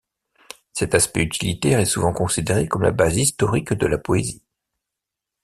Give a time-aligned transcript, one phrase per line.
[0.73, 4.41] Cet aspect utilitaire est souvent considéré comme la base historique de la poésie.